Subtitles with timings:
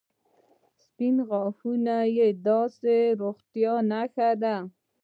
[0.85, 1.95] •سپین غاښونه
[2.45, 4.55] د ښې روغتیا نښه ده.